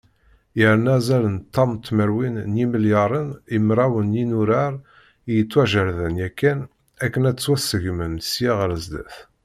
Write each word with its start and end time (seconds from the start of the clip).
Nerna 0.57 0.91
azal 0.99 1.23
n 1.33 1.37
ṭam 1.53 1.71
tmerwin 1.85 2.35
n 2.51 2.53
yimelyaren 2.59 3.29
i 3.55 3.57
mraw 3.67 3.93
n 4.05 4.15
yinurar 4.17 4.73
i 5.29 5.31
yettwajerden 5.37 6.15
yakan 6.21 6.59
akken 7.03 7.27
ad 7.29 7.37
ttwaṣegmen 7.37 8.13
sya 8.31 8.51
ɣar 8.59 8.71
sdat. 8.83 9.15